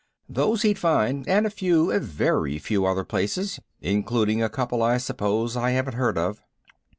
[0.27, 4.97] Those he'd find and a few, a very few other places, including a couple I
[4.97, 6.41] suppose I haven't heard of.